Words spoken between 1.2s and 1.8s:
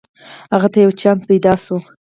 پیداشو